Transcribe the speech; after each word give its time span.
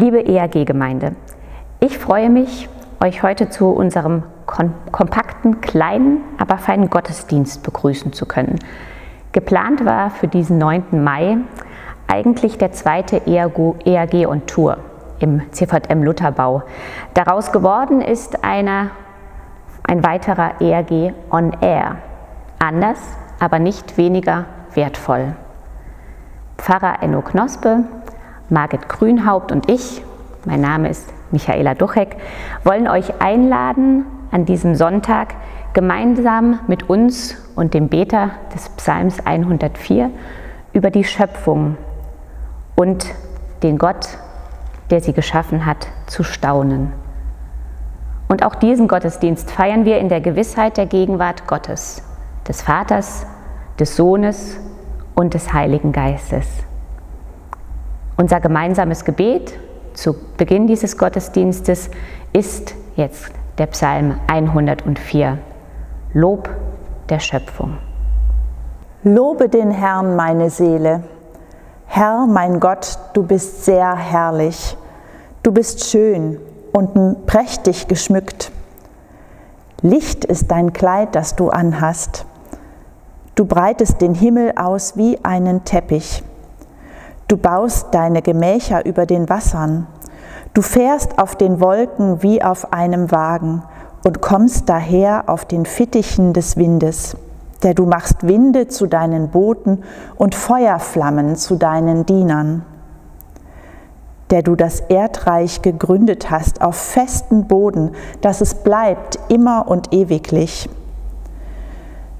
Liebe 0.00 0.26
ERG-Gemeinde, 0.26 1.14
ich 1.78 1.98
freue 1.98 2.30
mich, 2.30 2.70
euch 3.04 3.22
heute 3.22 3.50
zu 3.50 3.68
unserem 3.68 4.22
kompakten, 4.46 5.60
kleinen, 5.60 6.22
aber 6.38 6.56
feinen 6.56 6.88
Gottesdienst 6.88 7.62
begrüßen 7.62 8.14
zu 8.14 8.24
können. 8.24 8.58
Geplant 9.32 9.84
war 9.84 10.08
für 10.08 10.26
diesen 10.26 10.56
9. 10.56 11.04
Mai 11.04 11.36
eigentlich 12.06 12.56
der 12.56 12.72
zweite 12.72 13.26
ERG 13.26 14.26
und 14.26 14.46
Tour 14.46 14.78
im 15.18 15.42
CVM 15.52 16.02
Lutherbau. 16.02 16.62
Daraus 17.12 17.52
geworden 17.52 18.00
ist 18.00 18.42
einer, 18.42 18.92
ein 19.86 20.02
weiterer 20.02 20.62
ERG 20.62 21.12
on 21.30 21.52
Air. 21.60 21.96
Anders, 22.58 23.00
aber 23.38 23.58
nicht 23.58 23.98
weniger 23.98 24.46
wertvoll. 24.72 25.34
Pfarrer 26.56 27.02
Enno 27.02 27.20
Knospe, 27.20 27.84
Margit 28.50 28.88
Grünhaupt 28.88 29.52
und 29.52 29.70
ich, 29.70 30.02
mein 30.44 30.60
Name 30.60 30.88
ist 30.88 31.12
Michaela 31.30 31.74
Duchek, 31.74 32.16
wollen 32.64 32.88
euch 32.88 33.20
einladen, 33.20 34.04
an 34.32 34.44
diesem 34.44 34.74
Sonntag 34.74 35.34
gemeinsam 35.72 36.60
mit 36.66 36.88
uns 36.88 37.36
und 37.56 37.74
dem 37.74 37.88
Beter 37.88 38.30
des 38.54 38.68
Psalms 38.70 39.24
104 39.24 40.10
über 40.72 40.90
die 40.90 41.04
Schöpfung 41.04 41.76
und 42.76 43.06
den 43.62 43.78
Gott, 43.78 44.08
der 44.90 45.00
sie 45.00 45.12
geschaffen 45.12 45.66
hat, 45.66 45.88
zu 46.06 46.22
staunen. 46.22 46.92
Und 48.28 48.44
auch 48.44 48.54
diesen 48.54 48.86
Gottesdienst 48.86 49.50
feiern 49.50 49.84
wir 49.84 49.98
in 49.98 50.08
der 50.08 50.20
Gewissheit 50.20 50.76
der 50.76 50.86
Gegenwart 50.86 51.46
Gottes, 51.46 52.02
des 52.46 52.62
Vaters, 52.62 53.26
des 53.78 53.96
Sohnes 53.96 54.58
und 55.14 55.34
des 55.34 55.52
Heiligen 55.52 55.92
Geistes. 55.92 56.46
Unser 58.20 58.38
gemeinsames 58.38 59.06
Gebet 59.06 59.58
zu 59.94 60.14
Beginn 60.36 60.66
dieses 60.66 60.98
Gottesdienstes 60.98 61.88
ist 62.34 62.74
jetzt 62.94 63.30
der 63.56 63.64
Psalm 63.68 64.20
104. 64.26 65.38
Lob 66.12 66.50
der 67.08 67.18
Schöpfung. 67.18 67.78
Lobe 69.04 69.48
den 69.48 69.70
Herrn, 69.70 70.16
meine 70.16 70.50
Seele. 70.50 71.02
Herr, 71.86 72.26
mein 72.26 72.60
Gott, 72.60 72.98
du 73.14 73.22
bist 73.22 73.64
sehr 73.64 73.96
herrlich. 73.96 74.76
Du 75.42 75.50
bist 75.50 75.86
schön 75.86 76.38
und 76.74 77.24
prächtig 77.24 77.88
geschmückt. 77.88 78.52
Licht 79.80 80.26
ist 80.26 80.50
dein 80.50 80.74
Kleid, 80.74 81.14
das 81.14 81.36
du 81.36 81.48
anhast. 81.48 82.26
Du 83.34 83.46
breitest 83.46 84.02
den 84.02 84.14
Himmel 84.14 84.52
aus 84.56 84.98
wie 84.98 85.18
einen 85.24 85.64
Teppich. 85.64 86.22
Du 87.30 87.36
baust 87.36 87.94
deine 87.94 88.22
Gemächer 88.22 88.84
über 88.84 89.06
den 89.06 89.28
Wassern. 89.28 89.86
Du 90.52 90.62
fährst 90.62 91.20
auf 91.20 91.36
den 91.36 91.60
Wolken 91.60 92.24
wie 92.24 92.42
auf 92.42 92.72
einem 92.72 93.12
Wagen 93.12 93.62
und 94.02 94.20
kommst 94.20 94.68
daher 94.68 95.28
auf 95.28 95.44
den 95.44 95.64
Fittichen 95.64 96.32
des 96.32 96.56
Windes, 96.56 97.16
der 97.62 97.74
du 97.74 97.86
machst 97.86 98.26
Winde 98.26 98.66
zu 98.66 98.88
deinen 98.88 99.28
Booten 99.28 99.84
und 100.16 100.34
Feuerflammen 100.34 101.36
zu 101.36 101.54
deinen 101.54 102.04
Dienern, 102.04 102.64
der 104.30 104.42
du 104.42 104.56
das 104.56 104.80
Erdreich 104.80 105.62
gegründet 105.62 106.32
hast 106.32 106.62
auf 106.62 106.74
festen 106.74 107.46
Boden, 107.46 107.92
dass 108.22 108.40
es 108.40 108.56
bleibt 108.56 109.20
immer 109.28 109.68
und 109.68 109.94
ewiglich. 109.94 110.68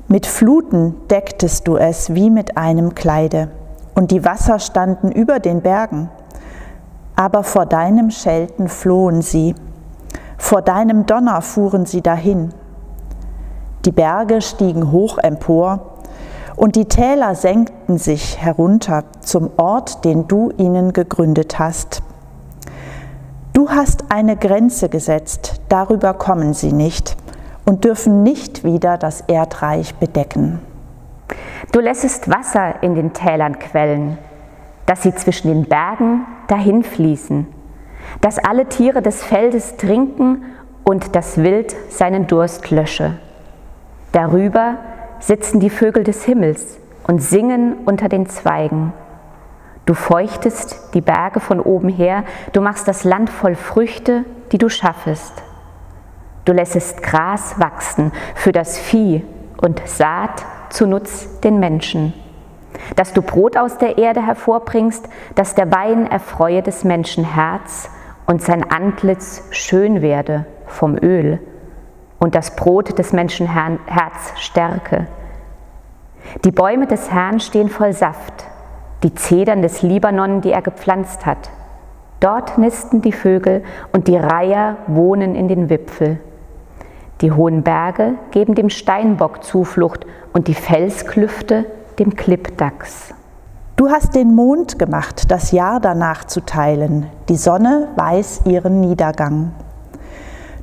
Mit 0.07 0.27
Fluten 0.27 0.95
decktest 1.11 1.67
du 1.67 1.77
es 1.77 2.15
wie 2.15 2.31
mit 2.31 2.57
einem 2.57 2.95
Kleide 2.95 3.49
und 3.95 4.11
die 4.11 4.25
Wasser 4.25 4.59
standen 4.59 5.11
über 5.13 5.39
den 5.39 5.61
Bergen. 5.61 6.11
Aber 7.17 7.43
vor 7.43 7.67
deinem 7.67 8.11
Schelten 8.11 8.69
flohen 8.69 9.23
sie, 9.23 9.55
vor 10.39 10.63
deinem 10.63 11.07
Donner 11.07 11.43
fuhren 11.43 11.87
sie 11.87 12.01
dahin. 12.01 12.51
Die 13.85 13.93
Berge 13.93 14.41
stiegen 14.41 14.91
hoch 14.91 15.19
empor 15.19 15.97
und 16.57 16.77
die 16.77 16.87
Täler 16.87 17.35
senkten 17.35 17.99
sich 17.99 18.41
herunter 18.41 19.05
zum 19.21 19.51
Ort, 19.57 20.05
den 20.05 20.29
du 20.29 20.51
ihnen 20.57 20.93
gegründet 20.93 21.59
hast. 21.59 22.03
Du 23.53 23.71
hast 23.71 24.05
eine 24.11 24.37
Grenze 24.37 24.89
gesetzt, 24.89 25.61
darüber 25.69 26.15
kommen 26.15 26.55
sie 26.55 26.73
nicht 26.73 27.17
und 27.65 27.85
dürfen 27.85 28.23
nicht 28.23 28.65
wieder 28.65 28.99
das 28.99 29.23
Erdreich 29.23 29.95
bedecken. 29.97 30.61
Du 31.73 31.81
lässest 31.81 32.31
Wasser 32.31 32.83
in 32.83 32.95
den 32.95 33.13
Tälern 33.13 33.59
quellen, 33.59 34.19
dass 34.87 35.03
sie 35.03 35.15
zwischen 35.15 35.49
den 35.49 35.65
Bergen 35.65 36.27
dahinfließen, 36.49 37.47
dass 38.21 38.39
alle 38.39 38.67
Tiere 38.67 39.03
des 39.03 39.23
Feldes 39.23 39.77
trinken 39.77 40.45
und 40.85 41.15
das 41.15 41.39
Wild 41.39 41.77
seinen 41.91 42.27
Durst 42.27 42.71
lösche. 42.71 43.19
Darüber 44.13 44.77
sitzen 45.21 45.61
die 45.61 45.71
Vögel 45.71 46.03
des 46.03 46.25
Himmels 46.25 46.79
und 47.07 47.23
singen 47.23 47.77
unter 47.85 48.09
den 48.09 48.27
Zweigen. 48.27 48.93
Du 49.87 49.95
feuchtest 49.95 50.95
die 50.95 51.01
Berge 51.01 51.41
von 51.41 51.61
oben 51.61 51.89
her, 51.89 52.25
du 52.53 52.61
machst 52.61 52.89
das 52.89 53.05
Land 53.05 53.31
voll 53.31 53.55
Früchte, 53.55 54.25
die 54.51 54.59
du 54.59 54.69
schaffest. 54.69 55.43
Du 56.45 56.53
lässest 56.53 57.03
Gras 57.03 57.61
wachsen 57.61 58.13
für 58.35 58.53
das 58.53 58.79
Vieh 58.79 59.25
und 59.61 59.83
Saat 59.87 60.45
zu 60.71 60.87
Nutz 60.87 61.41
den 61.41 61.61
Menschen. 61.61 62.15
Dass 62.97 63.13
du 63.13 63.23
Brot 63.23 63.57
aus 63.57 63.79
der 63.79 63.99
Erde 63.99 64.25
hervorbringst, 64.25 65.09
dass 65.35 65.55
der 65.55 65.71
Wein 65.73 66.11
erfreue 66.11 66.63
des 66.63 66.85
Menschen 66.85 67.25
Herz 67.25 67.91
und 68.27 68.43
sein 68.43 68.69
Antlitz 68.71 69.43
schön 69.51 70.03
werde 70.03 70.47
vom 70.67 70.97
Öl 70.97 71.41
und 72.19 72.35
das 72.35 72.55
Brot 72.55 72.99
des 72.99 73.13
Menschen 73.13 73.47
Herz 73.49 74.33
stärke. 74.37 75.07
Die 76.45 76.53
Bäume 76.53 76.87
des 76.87 77.11
Herrn 77.11 77.41
stehen 77.41 77.69
voll 77.69 77.93
Saft, 77.93 78.45
die 79.03 79.15
Zedern 79.15 79.63
des 79.63 79.83
Libanon, 79.83 80.41
die 80.41 80.53
er 80.53 80.63
gepflanzt 80.63 81.27
hat. 81.27 81.51
Dort 82.21 82.59
nisten 82.59 83.01
die 83.01 83.13
Vögel 83.13 83.65
und 83.93 84.07
die 84.07 84.17
Reiher 84.17 84.77
wohnen 84.87 85.35
in 85.35 85.49
den 85.49 85.71
Wipfel. 85.71 86.21
Die 87.21 87.33
hohen 87.33 87.63
Berge 87.63 88.15
geben 88.31 88.55
dem 88.55 88.71
Steinbock 88.71 89.45
Zuflucht 89.45 90.07
und 90.33 90.49
die 90.49 90.55
Felsklüfte 90.55 91.67
dem 91.99 92.17
Klippdachs. 92.17 93.13
Du 93.77 93.91
hast 93.91 94.15
den 94.15 94.35
Mond 94.35 94.79
gemacht, 94.79 95.31
das 95.31 95.53
Jahr 95.53 95.81
danach 95.81 96.25
zu 96.25 96.41
teilen. 96.41 97.07
Die 97.29 97.37
Sonne 97.37 97.89
weiß 97.97 98.43
ihren 98.47 98.81
Niedergang. 98.81 99.53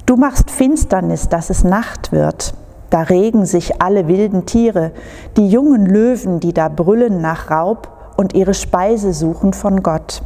Du 0.08 0.16
machst 0.16 0.50
Finsternis, 0.50 1.30
dass 1.30 1.52
es 1.52 1.64
Nacht 1.64 2.12
wird. 2.12 2.56
Da 2.90 3.02
regen 3.02 3.46
sich 3.46 3.82
alle 3.82 4.08
wilden 4.08 4.46
Tiere, 4.48 4.94
die 5.36 5.50
jungen 5.50 5.86
Löwen, 5.86 6.40
die 6.40 6.54
da 6.54 6.70
brüllen 6.70 7.22
nach 7.22 7.52
Raub 7.52 8.14
und 8.18 8.34
ihre 8.34 8.56
Speise 8.56 9.14
suchen 9.14 9.54
von 9.54 9.84
Gott. 9.84 10.24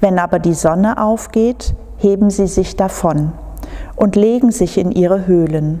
Wenn 0.00 0.20
aber 0.20 0.38
die 0.38 0.54
Sonne 0.54 1.02
aufgeht, 1.02 1.74
heben 1.96 2.30
sie 2.30 2.46
sich 2.46 2.76
davon 2.76 3.32
und 3.94 4.16
legen 4.16 4.50
sich 4.50 4.78
in 4.78 4.92
ihre 4.92 5.26
Höhlen. 5.26 5.80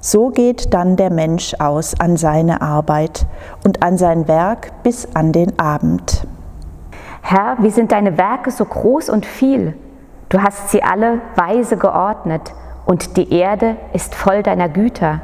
So 0.00 0.30
geht 0.30 0.74
dann 0.74 0.96
der 0.96 1.12
Mensch 1.12 1.54
aus 1.60 1.98
an 2.00 2.16
seine 2.16 2.60
Arbeit 2.60 3.24
und 3.64 3.82
an 3.84 3.96
sein 3.96 4.26
Werk 4.26 4.82
bis 4.82 5.06
an 5.14 5.32
den 5.32 5.58
Abend. 5.60 6.26
Herr, 7.22 7.56
wie 7.60 7.70
sind 7.70 7.92
deine 7.92 8.18
Werke 8.18 8.50
so 8.50 8.64
groß 8.64 9.08
und 9.08 9.24
viel? 9.24 9.74
Du 10.28 10.42
hast 10.42 10.70
sie 10.70 10.82
alle 10.82 11.20
weise 11.36 11.76
geordnet 11.76 12.52
und 12.84 13.16
die 13.16 13.32
Erde 13.32 13.76
ist 13.92 14.14
voll 14.14 14.42
deiner 14.42 14.68
Güter. 14.68 15.20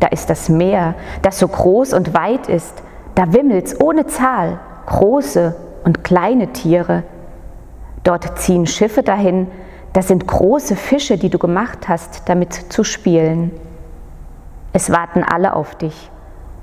Da 0.00 0.08
ist 0.08 0.28
das 0.28 0.48
Meer, 0.48 0.94
das 1.22 1.38
so 1.38 1.48
groß 1.48 1.94
und 1.94 2.14
weit 2.14 2.46
ist, 2.48 2.82
da 3.14 3.32
wimmelt's 3.32 3.80
ohne 3.80 4.06
Zahl, 4.06 4.60
große 4.86 5.56
und 5.84 6.04
kleine 6.04 6.52
Tiere. 6.52 7.04
Dort 8.04 8.38
ziehen 8.38 8.66
Schiffe 8.66 9.02
dahin, 9.02 9.48
das 9.98 10.06
sind 10.06 10.28
große 10.28 10.76
Fische, 10.76 11.18
die 11.18 11.28
du 11.28 11.40
gemacht 11.40 11.88
hast, 11.88 12.28
damit 12.28 12.52
zu 12.52 12.84
spielen. 12.84 13.50
Es 14.72 14.92
warten 14.92 15.24
alle 15.24 15.56
auf 15.56 15.74
dich, 15.74 16.12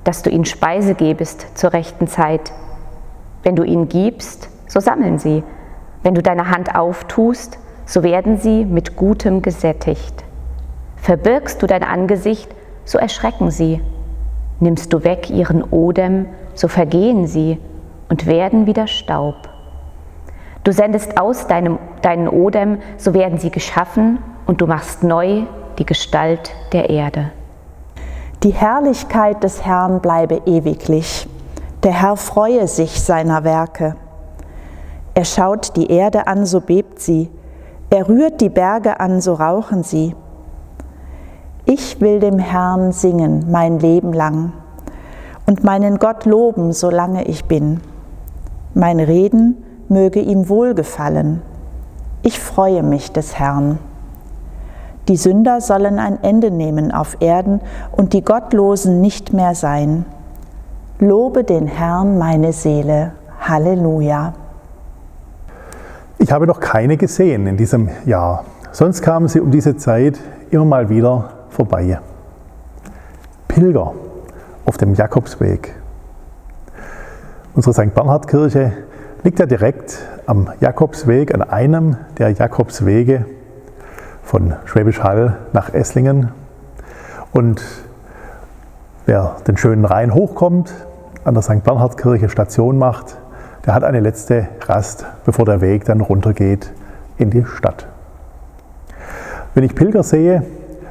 dass 0.04 0.22
du 0.22 0.30
ihnen 0.30 0.46
Speise 0.46 0.94
gebest 0.94 1.46
zur 1.52 1.74
rechten 1.74 2.06
Zeit. 2.06 2.50
Wenn 3.42 3.54
du 3.54 3.62
ihnen 3.62 3.90
gibst, 3.90 4.48
so 4.66 4.80
sammeln 4.80 5.18
sie. 5.18 5.42
Wenn 6.02 6.14
du 6.14 6.22
deine 6.22 6.48
Hand 6.48 6.74
auftust, 6.74 7.58
so 7.84 8.02
werden 8.02 8.38
sie 8.38 8.64
mit 8.64 8.96
Gutem 8.96 9.42
gesättigt. 9.42 10.24
Verbirgst 10.96 11.62
du 11.62 11.66
dein 11.66 11.82
Angesicht, 11.82 12.48
so 12.86 12.96
erschrecken 12.96 13.50
sie. 13.50 13.82
Nimmst 14.60 14.94
du 14.94 15.04
weg 15.04 15.28
ihren 15.28 15.62
Odem, 15.62 16.24
so 16.54 16.68
vergehen 16.68 17.26
sie 17.26 17.58
und 18.08 18.24
werden 18.24 18.64
wieder 18.64 18.86
Staub. 18.86 19.50
Du 20.66 20.72
sendest 20.72 21.20
aus 21.20 21.46
deinem, 21.46 21.78
deinen 22.06 22.28
Odem, 22.28 22.78
so 22.96 23.14
werden 23.14 23.38
sie 23.38 23.50
geschaffen 23.50 24.18
und 24.46 24.60
du 24.60 24.66
machst 24.66 25.02
neu 25.02 25.42
die 25.78 25.84
Gestalt 25.84 26.52
der 26.72 26.88
Erde. 26.88 27.32
Die 28.44 28.52
Herrlichkeit 28.52 29.42
des 29.42 29.64
Herrn 29.64 30.00
bleibe 30.00 30.42
ewiglich. 30.46 31.28
Der 31.82 32.00
Herr 32.00 32.16
freue 32.16 32.68
sich 32.68 33.02
seiner 33.02 33.42
Werke. 33.42 33.96
Er 35.14 35.24
schaut 35.24 35.76
die 35.76 35.90
Erde 35.90 36.28
an, 36.28 36.46
so 36.46 36.60
bebt 36.60 37.00
sie. 37.00 37.28
Er 37.90 38.08
rührt 38.08 38.40
die 38.40 38.50
Berge 38.50 39.00
an, 39.00 39.20
so 39.20 39.34
rauchen 39.34 39.82
sie. 39.82 40.14
Ich 41.64 42.00
will 42.00 42.20
dem 42.20 42.38
Herrn 42.38 42.92
singen 42.92 43.50
mein 43.50 43.80
Leben 43.80 44.12
lang 44.12 44.52
und 45.46 45.64
meinen 45.64 45.98
Gott 45.98 46.24
loben, 46.24 46.72
solange 46.72 47.24
ich 47.24 47.46
bin. 47.46 47.80
Mein 48.74 49.00
Reden 49.00 49.64
möge 49.88 50.20
ihm 50.20 50.48
wohlgefallen. 50.48 51.42
Ich 52.26 52.40
freue 52.40 52.82
mich 52.82 53.12
des 53.12 53.38
Herrn. 53.38 53.78
Die 55.06 55.16
Sünder 55.16 55.60
sollen 55.60 56.00
ein 56.00 56.24
Ende 56.24 56.50
nehmen 56.50 56.90
auf 56.90 57.18
Erden 57.20 57.60
und 57.92 58.14
die 58.14 58.22
Gottlosen 58.24 59.00
nicht 59.00 59.32
mehr 59.32 59.54
sein. 59.54 60.04
Lobe 60.98 61.44
den 61.44 61.68
Herrn 61.68 62.18
meine 62.18 62.52
Seele. 62.52 63.12
Halleluja. 63.38 64.32
Ich 66.18 66.32
habe 66.32 66.48
noch 66.48 66.58
keine 66.58 66.96
gesehen 66.96 67.46
in 67.46 67.56
diesem 67.56 67.90
Jahr. 68.06 68.42
Sonst 68.72 69.02
kamen 69.02 69.28
sie 69.28 69.38
um 69.38 69.52
diese 69.52 69.76
Zeit 69.76 70.18
immer 70.50 70.64
mal 70.64 70.88
wieder 70.88 71.30
vorbei. 71.50 72.00
Pilger 73.46 73.92
auf 74.64 74.76
dem 74.78 74.94
Jakobsweg. 74.94 75.76
Unsere 77.54 77.72
St. 77.72 77.94
Bernhard 77.94 78.26
Kirche 78.26 78.72
liegt 79.22 79.38
ja 79.38 79.46
direkt 79.46 80.00
am 80.26 80.50
Jakobsweg, 80.60 81.32
an 81.32 81.42
einem 81.42 81.96
der 82.18 82.30
Jakobswege 82.30 83.26
von 84.22 84.54
Schwäbisch 84.64 85.02
Hall 85.02 85.38
nach 85.52 85.72
Esslingen. 85.72 86.32
Und 87.32 87.62
wer 89.06 89.36
den 89.46 89.56
schönen 89.56 89.84
Rhein 89.84 90.12
hochkommt, 90.12 90.72
an 91.24 91.34
der 91.34 91.42
St. 91.42 91.62
Bernhard 91.62 91.96
Kirche 91.96 92.28
Station 92.28 92.76
macht, 92.76 93.18
der 93.64 93.74
hat 93.74 93.84
eine 93.84 94.00
letzte 94.00 94.48
Rast, 94.66 95.06
bevor 95.24 95.44
der 95.44 95.60
Weg 95.60 95.84
dann 95.84 96.00
runtergeht 96.00 96.72
in 97.18 97.30
die 97.30 97.44
Stadt. 97.44 97.86
Wenn 99.54 99.62
ich 99.62 99.74
Pilger 99.76 100.02
sehe, 100.02 100.42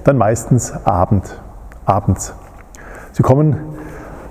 dann 0.05 0.17
meistens 0.17 0.73
Abend, 0.85 1.41
abends. 1.85 2.33
Sie 3.11 3.23
kommen 3.23 3.57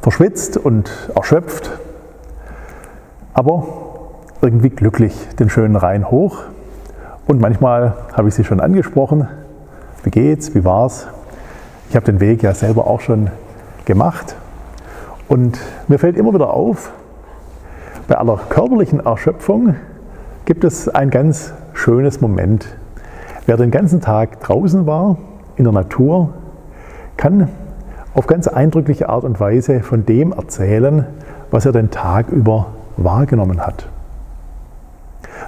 verschwitzt 0.01 0.57
und 0.57 1.11
erschöpft, 1.15 1.79
aber 3.35 3.65
irgendwie 4.45 4.69
glücklich 4.69 5.15
den 5.39 5.49
schönen 5.49 5.75
Rhein 5.75 6.11
hoch. 6.11 6.43
Und 7.27 7.41
manchmal 7.41 7.95
habe 8.13 8.29
ich 8.29 8.35
sie 8.35 8.45
schon 8.45 8.61
angesprochen. 8.61 9.27
Wie 10.03 10.11
geht's? 10.11 10.55
Wie 10.55 10.65
war's? 10.65 11.07
Ich 11.89 11.97
habe 11.97 12.05
den 12.05 12.21
Weg 12.21 12.43
ja 12.43 12.53
selber 12.53 12.87
auch 12.87 13.01
schon 13.01 13.31
gemacht. 13.87 14.37
Und 15.29 15.59
mir 15.89 15.99
fällt 15.99 16.19
immer 16.19 16.35
wieder 16.35 16.53
auf, 16.53 16.93
bei 18.07 18.17
aller 18.19 18.39
körperlichen 18.51 19.01
Erschöpfung 19.01 19.77
gibt 20.45 20.63
es 20.65 20.91
ein 20.91 21.09
ganz 21.09 21.55
schönes 21.73 22.21
Moment. 22.21 22.77
Wer 23.47 23.57
den 23.57 23.71
ganzen 23.71 24.03
Tag 24.03 24.41
draußen 24.41 24.87
war, 24.87 25.17
in 25.57 25.65
der 25.65 25.73
Natur, 25.73 26.35
kann 27.17 27.49
auf 28.15 28.27
ganz 28.27 28.47
eindrückliche 28.47 29.09
Art 29.09 29.25
und 29.25 29.41
Weise 29.41 29.81
von 29.81 30.05
dem 30.05 30.33
erzählen, 30.33 31.07
was 31.51 31.65
er 31.65 31.73
den 31.73 31.91
Tag 31.91 32.29
über 32.29 32.67
wahrgenommen 32.99 33.67
hat. 33.67 33.89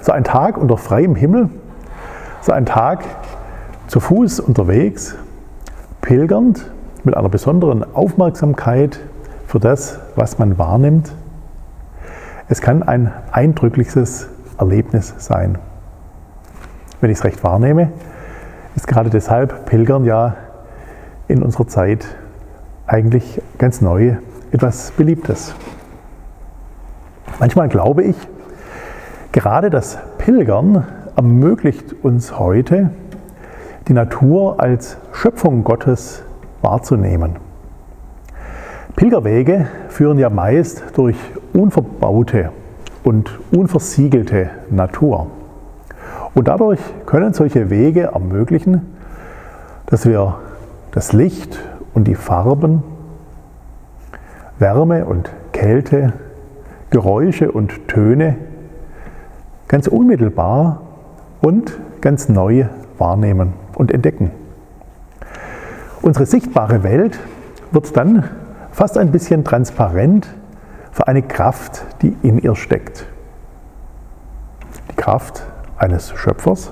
So 0.07 0.13
ein 0.13 0.23
Tag 0.23 0.57
unter 0.57 0.77
freiem 0.77 1.15
Himmel, 1.15 1.49
so 2.39 2.53
ein 2.53 2.65
Tag 2.65 3.03
zu 3.87 3.99
Fuß 3.99 4.39
unterwegs, 4.39 5.17
pilgernd 5.99 6.71
mit 7.03 7.17
einer 7.17 7.27
besonderen 7.27 7.83
Aufmerksamkeit 7.93 9.01
für 9.47 9.59
das, 9.59 9.99
was 10.15 10.39
man 10.39 10.57
wahrnimmt. 10.57 11.11
Es 12.47 12.61
kann 12.61 12.83
ein 12.83 13.11
eindrückliches 13.33 14.29
Erlebnis 14.57 15.13
sein. 15.17 15.57
Wenn 17.01 17.11
ich 17.11 17.17
es 17.17 17.25
recht 17.25 17.43
wahrnehme, 17.43 17.91
ist 18.77 18.87
gerade 18.87 19.09
deshalb 19.09 19.65
Pilgern 19.65 20.05
ja 20.05 20.37
in 21.27 21.43
unserer 21.43 21.67
Zeit 21.67 22.07
eigentlich 22.85 23.41
ganz 23.57 23.81
neu 23.81 24.15
etwas 24.53 24.91
Beliebtes. 24.91 25.53
Manchmal 27.41 27.67
glaube 27.67 28.05
ich, 28.05 28.15
gerade 29.37 29.69
das 29.69 29.99
Pilgern 30.17 30.83
ermöglicht 31.15 31.93
uns 32.01 32.39
heute, 32.39 32.89
die 33.87 33.93
Natur 33.93 34.59
als 34.59 34.97
Schöpfung 35.13 35.63
Gottes 35.63 36.23
wahrzunehmen. 36.63 37.35
Pilgerwege 38.95 39.67
führen 39.89 40.17
ja 40.17 40.31
meist 40.31 40.83
durch 40.95 41.17
unverbaute 41.53 42.49
und 43.03 43.37
unversiegelte 43.51 44.49
Natur. 44.71 45.27
Und 46.33 46.47
dadurch 46.47 46.79
können 47.05 47.35
solche 47.35 47.69
Wege 47.69 48.05
ermöglichen, 48.15 48.91
dass 49.85 50.07
wir 50.07 50.39
das 50.89 51.13
Licht 51.13 51.59
und 51.93 52.07
die 52.07 52.15
Farben, 52.15 52.81
Wärme 54.57 55.05
und 55.05 55.29
Kälte, 55.51 56.13
Geräusche 56.89 57.51
und 57.51 57.87
Töne 57.87 58.46
ganz 59.67 59.87
unmittelbar 59.87 60.81
und 61.41 61.77
ganz 62.01 62.29
neu 62.29 62.65
wahrnehmen 62.97 63.53
und 63.75 63.91
entdecken. 63.91 64.31
Unsere 66.01 66.25
sichtbare 66.25 66.83
Welt 66.83 67.19
wird 67.71 67.95
dann 67.97 68.23
fast 68.71 68.97
ein 68.97 69.11
bisschen 69.11 69.43
transparent 69.43 70.27
für 70.91 71.07
eine 71.07 71.21
Kraft, 71.21 71.85
die 72.01 72.15
in 72.23 72.39
ihr 72.39 72.55
steckt. 72.55 73.07
Die 74.91 74.95
Kraft 74.95 75.43
eines 75.77 76.11
Schöpfers. 76.15 76.71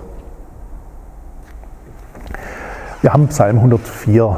Wir 3.01 3.13
haben 3.13 3.27
Psalm 3.27 3.57
104 3.57 4.37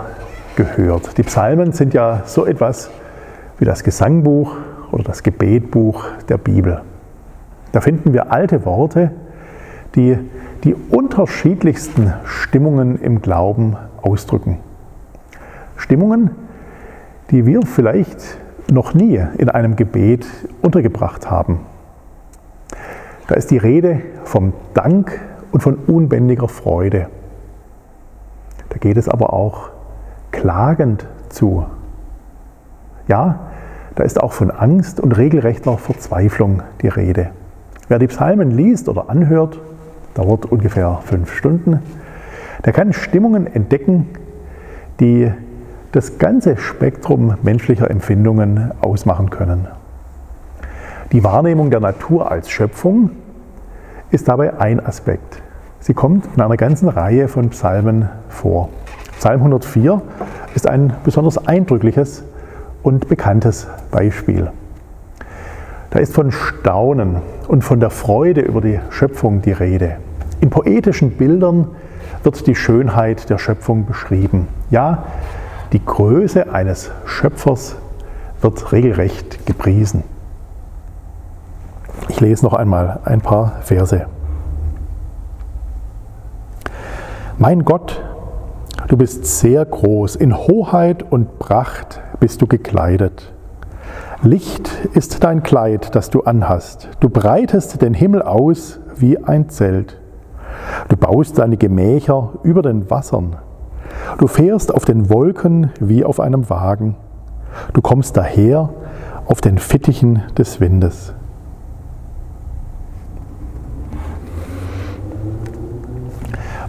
gehört. 0.56 1.18
Die 1.18 1.24
Psalmen 1.24 1.72
sind 1.72 1.94
ja 1.94 2.24
so 2.26 2.46
etwas 2.46 2.90
wie 3.60 3.66
das 3.66 3.84
Gesangbuch 3.84 4.56
oder 4.92 5.04
das 5.04 5.24
Gebetbuch 5.24 6.06
der 6.28 6.38
Bibel. 6.38 6.82
Da 7.78 7.82
finden 7.82 8.12
wir 8.12 8.32
alte 8.32 8.66
Worte, 8.66 9.12
die 9.94 10.18
die 10.64 10.74
unterschiedlichsten 10.74 12.12
Stimmungen 12.26 13.00
im 13.00 13.22
Glauben 13.22 13.78
ausdrücken. 14.02 14.58
Stimmungen, 15.76 16.32
die 17.30 17.46
wir 17.46 17.62
vielleicht 17.68 18.40
noch 18.72 18.96
nie 18.96 19.22
in 19.38 19.50
einem 19.50 19.76
Gebet 19.76 20.26
untergebracht 20.64 21.30
haben. 21.30 21.60
Da 23.28 23.36
ist 23.36 23.52
die 23.52 23.60
Rede 23.60 24.02
vom 24.24 24.54
Dank 24.74 25.22
und 25.52 25.62
von 25.62 25.76
unbändiger 25.76 26.48
Freude. 26.48 27.10
Da 28.70 28.80
geht 28.80 28.98
es 28.98 29.08
aber 29.08 29.34
auch 29.34 29.70
klagend 30.32 31.06
zu. 31.30 31.68
Ja, 33.08 33.52
da 33.94 34.04
ist 34.04 34.20
auch 34.20 34.32
von 34.32 34.50
Angst 34.50 35.00
und 35.00 35.12
regelrechter 35.16 35.78
Verzweiflung 35.78 36.64
die 36.82 36.88
Rede. 36.88 37.30
Wer 37.90 38.00
die 38.00 38.08
Psalmen 38.08 38.52
liest 38.52 38.90
oder 38.90 39.10
anhört, 39.10 39.60
dauert 40.14 40.46
ungefähr 40.46 41.00
fünf 41.06 41.34
Stunden, 41.34 41.80
der 42.66 42.74
kann 42.74 42.92
Stimmungen 42.92 43.48
entdecken, 43.48 44.08
die 45.00 45.32
das 45.92 46.18
ganze 46.18 46.58
Spektrum 46.58 47.36
menschlicher 47.44 47.90
Empfindungen 47.90 48.72
ausmachen 48.82 49.30
können. 49.30 49.68
Die 51.14 51.24
Wahrnehmung 51.24 51.70
der 51.70 51.80
Natur 51.80 52.30
als 52.30 52.50
Schöpfung 52.50 53.12
ist 54.12 54.28
dabei 54.28 54.60
ein 54.60 54.86
Aspekt. 54.86 55.42
Sie 55.80 55.94
kommt 55.94 56.28
in 56.36 56.42
einer 56.42 56.58
ganzen 56.58 56.90
Reihe 56.90 57.30
von 57.30 57.50
Psalmen 57.52 58.10
vor. 58.28 58.68
Psalm 59.18 59.38
104 59.40 60.02
ist 60.56 60.68
ein 60.68 60.94
besonders 61.06 61.48
eindrückliches 61.48 62.26
und 62.84 63.08
bekanntes 63.08 63.68
Beispiel. 63.92 64.52
Da 65.90 66.00
ist 66.00 66.14
von 66.14 66.32
Staunen 66.32 67.18
und 67.48 67.64
von 67.64 67.80
der 67.80 67.90
Freude 67.90 68.42
über 68.42 68.62
die 68.62 68.80
Schöpfung 68.90 69.42
die 69.42 69.54
Rede. 69.54 69.98
In 70.42 70.50
poetischen 70.50 71.12
Bildern 71.12 71.70
wird 72.24 72.46
die 72.46 72.56
Schönheit 72.56 73.30
der 73.30 73.38
Schöpfung 73.38 73.86
beschrieben. 73.86 74.48
Ja, 74.70 75.06
die 75.72 75.84
Größe 75.84 76.52
eines 76.52 76.92
Schöpfers 77.06 77.78
wird 78.42 78.72
regelrecht 78.72 79.46
gepriesen. 79.46 80.04
Ich 82.10 82.20
lese 82.20 82.46
noch 82.46 82.54
einmal 82.54 83.00
ein 83.06 83.22
paar 83.22 83.54
Verse. 83.62 84.06
Mein 87.38 87.66
Gott, 87.66 88.02
du 88.88 88.98
bist 88.98 89.26
sehr 89.26 89.66
groß, 89.66 90.16
in 90.16 90.36
Hoheit 90.36 91.06
und 91.10 91.40
Pracht 91.40 92.02
bist 92.20 92.42
du 92.42 92.48
gekleidet. 92.48 93.34
Licht 94.24 94.72
ist 94.94 95.24
dein 95.24 95.44
Kleid, 95.44 95.94
das 95.94 96.10
du 96.10 96.22
anhast. 96.22 96.90
Du 97.00 97.08
breitest 97.08 97.84
den 97.84 97.94
Himmel 97.94 98.24
aus 98.24 98.80
wie 98.96 99.24
ein 99.24 99.48
Zelt. 99.48 100.02
Du 100.90 100.98
baust 100.98 101.38
deine 101.38 101.56
Gemächer 101.56 102.32
über 102.42 102.64
den 102.64 102.90
Wassern. 102.90 103.36
Du 104.18 104.26
fährst 104.26 104.74
auf 104.74 104.86
den 104.86 105.12
Wolken 105.12 105.72
wie 105.80 106.04
auf 106.04 106.20
einem 106.20 106.50
Wagen. 106.50 106.96
Du 107.74 107.82
kommst 107.82 108.18
daher 108.18 108.70
auf 109.28 109.40
den 109.40 109.60
Fittichen 109.60 110.24
des 110.36 110.60
Windes. 110.60 111.14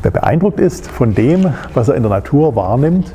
Wer 0.03 0.11
beeindruckt 0.11 0.61
ist 0.61 0.87
von 0.91 1.15
dem, 1.15 1.55
was 1.73 1.89
er 1.89 1.95
in 1.95 2.03
der 2.03 2.11
Natur 2.11 2.55
wahrnimmt, 2.57 3.15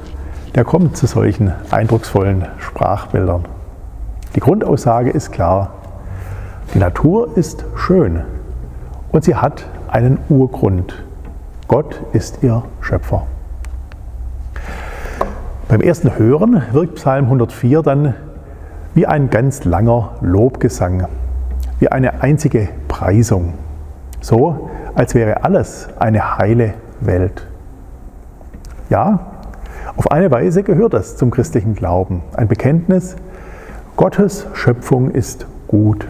der 0.55 0.63
kommt 0.63 0.97
zu 0.97 1.05
solchen 1.05 1.53
eindrucksvollen 1.69 2.47
Sprachbildern. 2.57 3.45
Die 4.35 4.39
Grundaussage 4.39 5.11
ist 5.11 5.31
klar. 5.31 5.73
Die 6.73 6.79
Natur 6.79 7.37
ist 7.37 7.65
schön 7.75 8.23
und 9.11 9.23
sie 9.23 9.35
hat 9.35 9.65
einen 9.87 10.17
Urgrund. 10.29 11.03
Gott 11.67 12.01
ist 12.13 12.39
ihr 12.41 12.63
Schöpfer. 12.81 13.27
Beim 15.67 15.81
ersten 15.81 16.17
Hören 16.17 16.63
wirkt 16.71 16.95
Psalm 16.95 17.25
104 17.25 17.81
dann 17.83 18.15
wie 18.95 19.05
ein 19.05 19.29
ganz 19.29 19.65
langer 19.65 20.11
Lobgesang, 20.21 21.07
wie 21.79 21.89
eine 21.89 22.21
einzige 22.21 22.69
Preisung. 22.87 23.53
So, 24.19 24.69
als 24.95 25.15
wäre 25.15 25.43
alles 25.43 25.89
eine 25.99 26.37
heile 26.37 26.73
Welt. 27.01 27.47
Ja, 28.89 29.19
auf 29.95 30.11
eine 30.11 30.31
Weise 30.31 30.63
gehört 30.63 30.93
es 30.95 31.17
zum 31.17 31.29
christlichen 31.29 31.75
Glauben. 31.75 32.23
Ein 32.35 32.47
Bekenntnis, 32.47 33.15
Gottes 33.95 34.47
Schöpfung 34.53 35.11
ist 35.11 35.45
gut. 35.67 36.07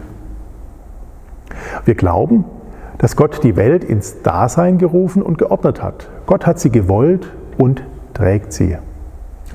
Wir 1.84 1.94
glauben, 1.94 2.46
dass 2.96 3.14
Gott 3.14 3.44
die 3.44 3.56
Welt 3.56 3.84
ins 3.84 4.22
Dasein 4.22 4.78
gerufen 4.78 5.20
und 5.20 5.36
geordnet 5.36 5.82
hat. 5.82 6.08
Gott 6.24 6.46
hat 6.46 6.58
sie 6.58 6.70
gewollt 6.70 7.30
und 7.58 7.82
trägt 8.14 8.54
sie. 8.54 8.78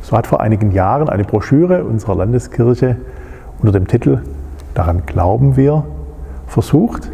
So 0.03 0.15
hat 0.15 0.27
vor 0.27 0.41
einigen 0.41 0.71
Jahren 0.71 1.09
eine 1.09 1.23
Broschüre 1.23 1.83
unserer 1.83 2.15
Landeskirche 2.15 2.97
unter 3.59 3.71
dem 3.71 3.87
Titel 3.87 4.21
Daran 4.75 5.07
glauben 5.07 5.57
wir 5.57 5.83
versucht, 6.45 7.11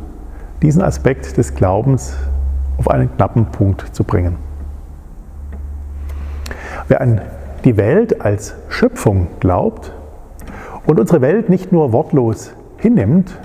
diesen 0.62 0.82
Aspekt 0.82 1.38
des 1.38 1.56
Glaubens 1.56 2.18
auf 2.78 2.90
einen 2.90 3.10
knappen 3.16 3.46
Punkt 3.46 3.96
zu 3.96 4.04
bringen. 4.04 4.36
Wer 6.90 7.00
an 7.00 7.22
die 7.64 7.78
Welt 7.78 8.22
als 8.22 8.56
Schöpfung 8.68 9.28
glaubt 9.40 9.94
und 10.86 11.00
unsere 11.00 11.22
Welt 11.22 11.50
nicht 11.50 11.72
nur 11.72 11.92
wortlos 11.92 12.54
hinnimmt, 12.78 13.38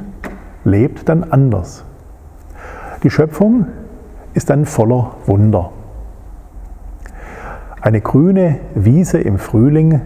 lebt 0.65 1.09
dann 1.09 1.25
anders. 1.25 1.85
Die 3.03 3.11
Schöpfung 3.11 3.67
ist 4.35 4.51
dann 4.51 4.67
voller 4.67 5.13
Wunder. 5.27 5.71
Eine 7.81 8.01
grüne 8.01 8.61
Wiese 8.75 9.19
im 9.19 9.39
Frühling 9.39 10.03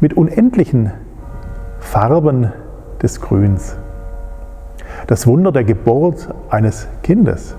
mit 0.00 0.14
unendlichen 0.14 0.92
Farben 1.78 2.52
des 3.02 3.20
Grüns. 3.20 3.76
Das 5.06 5.26
Wunder 5.26 5.52
der 5.52 5.64
Geburt 5.64 6.28
eines 6.50 6.88
Kindes. 7.02 7.56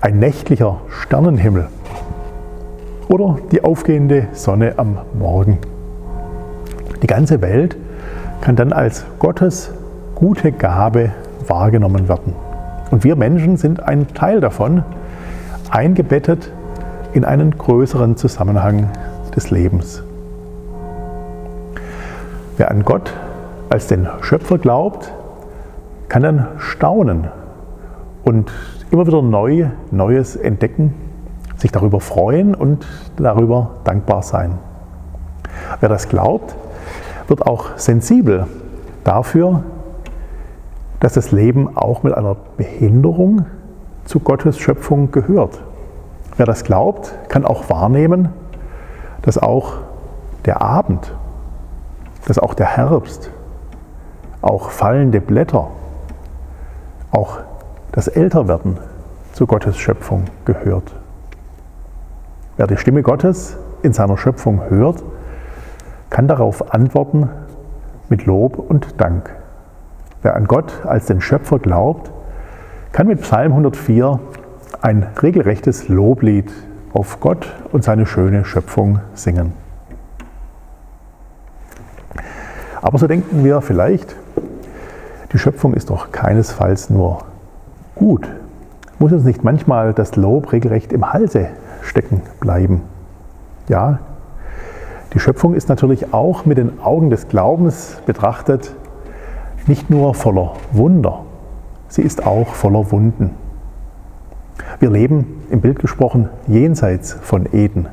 Ein 0.00 0.18
nächtlicher 0.18 0.80
Sternenhimmel 0.88 1.68
oder 3.08 3.38
die 3.52 3.62
aufgehende 3.62 4.28
Sonne 4.32 4.74
am 4.76 4.98
Morgen. 5.14 5.58
Die 7.02 7.06
ganze 7.06 7.40
Welt 7.40 7.76
kann 8.40 8.56
dann 8.56 8.72
als 8.72 9.04
Gottes 9.18 9.72
gute 10.14 10.52
Gabe 10.52 11.10
wahrgenommen 11.46 12.08
werden. 12.08 12.34
Und 12.90 13.04
wir 13.04 13.16
Menschen 13.16 13.56
sind 13.56 13.82
ein 13.82 14.08
Teil 14.08 14.40
davon, 14.40 14.82
eingebettet 15.70 16.50
in 17.12 17.24
einen 17.24 17.56
größeren 17.56 18.16
Zusammenhang 18.16 18.88
des 19.34 19.50
Lebens. 19.50 20.02
Wer 22.56 22.70
an 22.70 22.84
Gott 22.84 23.12
als 23.68 23.86
den 23.86 24.08
Schöpfer 24.20 24.58
glaubt, 24.58 25.12
kann 26.08 26.22
dann 26.22 26.48
staunen 26.58 27.28
und 28.24 28.52
immer 28.90 29.06
wieder 29.06 29.22
neu 29.22 29.68
Neues 29.90 30.36
entdecken 30.36 30.94
sich 31.60 31.72
darüber 31.72 32.00
freuen 32.00 32.54
und 32.54 32.86
darüber 33.16 33.70
dankbar 33.84 34.22
sein. 34.22 34.58
Wer 35.80 35.88
das 35.88 36.08
glaubt, 36.08 36.54
wird 37.30 37.46
auch 37.46 37.78
sensibel 37.78 38.46
dafür, 39.04 39.62
dass 40.98 41.14
das 41.14 41.30
Leben 41.30 41.76
auch 41.76 42.02
mit 42.02 42.12
einer 42.12 42.36
Behinderung 42.56 43.46
zu 44.04 44.20
Gottes 44.20 44.58
Schöpfung 44.58 45.12
gehört. 45.12 45.62
Wer 46.36 46.46
das 46.46 46.64
glaubt, 46.64 47.14
kann 47.28 47.44
auch 47.44 47.70
wahrnehmen, 47.70 48.28
dass 49.22 49.38
auch 49.38 49.74
der 50.44 50.60
Abend, 50.60 51.14
dass 52.26 52.38
auch 52.38 52.54
der 52.54 52.76
Herbst, 52.76 53.30
auch 54.42 54.70
fallende 54.70 55.20
Blätter, 55.20 55.68
auch 57.12 57.38
das 57.92 58.08
Älterwerden 58.08 58.78
zu 59.32 59.46
Gottes 59.46 59.76
Schöpfung 59.76 60.24
gehört. 60.44 60.94
Wer 62.56 62.66
die 62.66 62.76
Stimme 62.76 63.02
Gottes 63.02 63.56
in 63.82 63.92
seiner 63.92 64.16
Schöpfung 64.16 64.68
hört, 64.68 65.02
kann 66.10 66.28
darauf 66.28 66.74
antworten 66.74 67.30
mit 68.08 68.26
Lob 68.26 68.58
und 68.58 69.00
Dank. 69.00 69.30
Wer 70.22 70.36
an 70.36 70.46
Gott 70.46 70.84
als 70.84 71.06
den 71.06 71.20
Schöpfer 71.20 71.58
glaubt, 71.58 72.10
kann 72.92 73.06
mit 73.06 73.22
Psalm 73.22 73.52
104 73.52 74.18
ein 74.82 75.06
regelrechtes 75.22 75.88
Loblied 75.88 76.52
auf 76.92 77.20
Gott 77.20 77.54
und 77.72 77.84
seine 77.84 78.04
schöne 78.04 78.44
Schöpfung 78.44 79.00
singen. 79.14 79.52
Aber 82.82 82.98
so 82.98 83.06
denken 83.06 83.44
wir 83.44 83.60
vielleicht, 83.60 84.16
die 85.32 85.38
Schöpfung 85.38 85.74
ist 85.74 85.90
doch 85.90 86.10
keinesfalls 86.10 86.90
nur 86.90 87.24
gut. 87.94 88.28
Muss 88.98 89.12
uns 89.12 89.24
nicht 89.24 89.44
manchmal 89.44 89.94
das 89.94 90.16
Lob 90.16 90.52
regelrecht 90.52 90.92
im 90.92 91.12
Halse 91.12 91.48
stecken 91.82 92.22
bleiben. 92.40 92.82
Ja, 93.68 94.00
die 95.12 95.18
Schöpfung 95.18 95.54
ist 95.54 95.68
natürlich 95.68 96.14
auch 96.14 96.46
mit 96.46 96.58
den 96.58 96.80
Augen 96.80 97.10
des 97.10 97.28
Glaubens 97.28 98.00
betrachtet 98.06 98.74
nicht 99.66 99.90
nur 99.90 100.14
voller 100.14 100.54
Wunder, 100.72 101.20
sie 101.88 102.02
ist 102.02 102.26
auch 102.26 102.54
voller 102.54 102.90
Wunden. 102.90 103.34
Wir 104.78 104.90
leben 104.90 105.42
im 105.50 105.60
Bild 105.60 105.78
gesprochen 105.78 106.28
jenseits 106.46 107.12
von 107.12 107.46
Eden. 107.52 107.86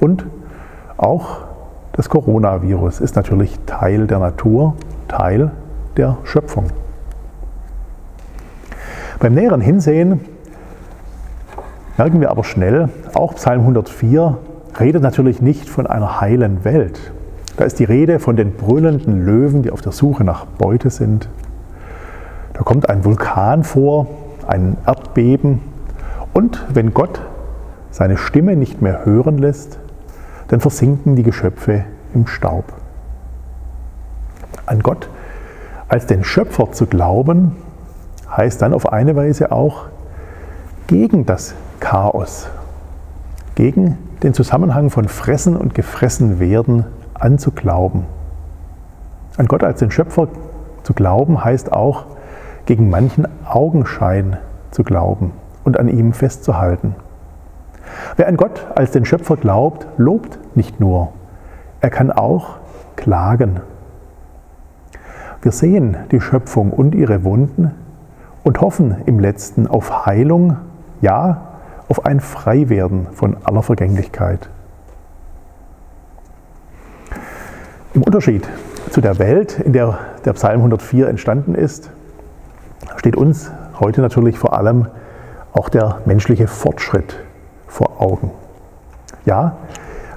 Und 0.00 0.26
auch 0.96 1.44
das 1.92 2.08
Coronavirus 2.08 3.00
ist 3.00 3.16
natürlich 3.16 3.58
Teil 3.66 4.06
der 4.06 4.18
Natur, 4.18 4.74
Teil 5.08 5.50
der 5.96 6.18
Schöpfung. 6.24 6.66
Beim 9.18 9.34
näheren 9.34 9.60
Hinsehen 9.60 10.20
merken 11.96 12.20
wir 12.20 12.30
aber 12.30 12.44
schnell, 12.44 12.90
auch 13.14 13.34
Psalm 13.34 13.60
104 13.60 14.36
redet 14.80 15.02
natürlich 15.02 15.40
nicht 15.40 15.68
von 15.68 15.86
einer 15.86 16.20
heilen 16.20 16.64
Welt. 16.64 17.12
Da 17.56 17.64
ist 17.64 17.78
die 17.78 17.84
Rede 17.84 18.18
von 18.18 18.36
den 18.36 18.52
brüllenden 18.52 19.24
Löwen, 19.24 19.62
die 19.62 19.70
auf 19.70 19.80
der 19.80 19.92
Suche 19.92 20.24
nach 20.24 20.44
Beute 20.44 20.90
sind. 20.90 21.28
Da 22.52 22.62
kommt 22.62 22.88
ein 22.88 23.04
Vulkan 23.04 23.64
vor, 23.64 24.06
ein 24.46 24.76
Erdbeben. 24.86 25.60
Und 26.32 26.64
wenn 26.72 26.92
Gott 26.92 27.20
seine 27.90 28.16
Stimme 28.16 28.56
nicht 28.56 28.82
mehr 28.82 29.04
hören 29.04 29.38
lässt, 29.38 29.78
dann 30.48 30.60
versinken 30.60 31.16
die 31.16 31.22
Geschöpfe 31.22 31.84
im 32.14 32.26
Staub. 32.26 32.64
An 34.66 34.80
Gott 34.80 35.08
als 35.88 36.06
den 36.06 36.24
Schöpfer 36.24 36.72
zu 36.72 36.86
glauben, 36.86 37.56
heißt 38.28 38.60
dann 38.60 38.74
auf 38.74 38.92
eine 38.92 39.14
Weise 39.16 39.52
auch 39.52 39.84
gegen 40.86 41.26
das 41.26 41.54
Chaos, 41.80 42.48
gegen 43.56 43.98
den 44.22 44.34
Zusammenhang 44.34 44.90
von 44.90 45.08
Fressen 45.08 45.56
und 45.56 45.74
Gefressenwerden 45.74 46.84
anzuglauben. 47.14 48.04
An 49.36 49.46
Gott 49.46 49.64
als 49.64 49.80
den 49.80 49.90
Schöpfer 49.90 50.28
zu 50.84 50.94
glauben 50.94 51.44
heißt 51.44 51.72
auch, 51.72 52.04
gegen 52.66 52.90
manchen 52.90 53.26
Augenschein 53.44 54.36
zu 54.70 54.84
glauben 54.84 55.32
und 55.64 55.78
an 55.78 55.88
ihm 55.88 56.12
festzuhalten. 56.12 56.94
Wer 58.16 58.28
an 58.28 58.36
Gott 58.36 58.66
als 58.74 58.90
den 58.90 59.04
Schöpfer 59.04 59.36
glaubt, 59.36 59.86
lobt 59.96 60.38
nicht 60.54 60.80
nur, 60.80 61.12
er 61.80 61.90
kann 61.90 62.10
auch 62.10 62.56
klagen. 62.96 63.60
Wir 65.42 65.52
sehen 65.52 65.96
die 66.10 66.20
Schöpfung 66.20 66.72
und 66.72 66.94
ihre 66.94 67.24
Wunden 67.24 67.72
und 68.42 68.60
hoffen 68.60 68.96
im 69.06 69.20
letzten 69.20 69.66
auf 69.66 70.06
Heilung, 70.06 70.56
ja, 71.00 71.45
auf 71.88 72.04
ein 72.04 72.20
Freiwerden 72.20 73.08
von 73.12 73.36
aller 73.44 73.62
Vergänglichkeit. 73.62 74.48
Im 77.94 78.02
Unterschied 78.02 78.48
zu 78.90 79.00
der 79.00 79.18
Welt, 79.18 79.58
in 79.58 79.72
der 79.72 79.98
der 80.24 80.32
Psalm 80.34 80.58
104 80.58 81.08
entstanden 81.08 81.54
ist, 81.54 81.90
steht 82.96 83.16
uns 83.16 83.50
heute 83.78 84.00
natürlich 84.00 84.38
vor 84.38 84.52
allem 84.52 84.88
auch 85.52 85.68
der 85.68 86.00
menschliche 86.04 86.46
Fortschritt 86.46 87.16
vor 87.66 88.00
Augen. 88.00 88.30
Ja, 89.24 89.56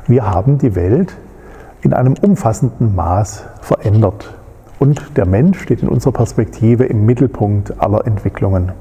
wir 0.07 0.25
haben 0.25 0.57
die 0.57 0.75
Welt 0.75 1.15
in 1.81 1.93
einem 1.93 2.15
umfassenden 2.19 2.95
Maß 2.95 3.45
verändert 3.61 4.33
und 4.79 5.17
der 5.17 5.25
Mensch 5.25 5.61
steht 5.61 5.81
in 5.83 5.89
unserer 5.89 6.13
Perspektive 6.13 6.85
im 6.85 7.05
Mittelpunkt 7.05 7.79
aller 7.79 8.05
Entwicklungen. 8.05 8.71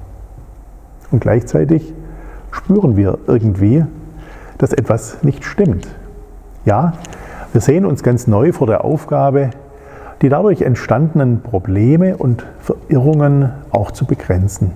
Und 1.10 1.20
gleichzeitig 1.20 1.94
spüren 2.50 2.96
wir 2.96 3.18
irgendwie, 3.26 3.84
dass 4.58 4.72
etwas 4.72 5.22
nicht 5.22 5.44
stimmt. 5.44 5.88
Ja, 6.64 6.94
wir 7.52 7.60
sehen 7.60 7.86
uns 7.86 8.02
ganz 8.02 8.26
neu 8.26 8.52
vor 8.52 8.66
der 8.66 8.84
Aufgabe, 8.84 9.50
die 10.20 10.28
dadurch 10.28 10.62
entstandenen 10.62 11.40
Probleme 11.42 12.16
und 12.16 12.44
Verirrungen 12.60 13.52
auch 13.70 13.90
zu 13.90 14.04
begrenzen. 14.04 14.72